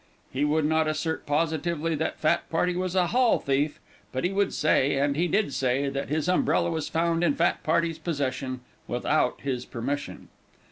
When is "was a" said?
2.75-3.05